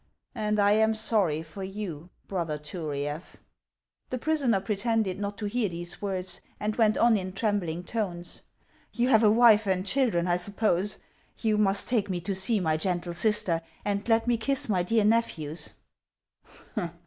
[0.33, 3.35] "And I am sorry ior you, brother Turiaf."
[4.09, 8.41] The prisoner pretended not to hear these words, and went on in trembling tones:"
[8.97, 10.97] You have a wife and child ren, I suppose?
[11.37, 15.05] You must take me to see my gentle sister, and let me kiss my dear
[15.05, 15.73] nephews."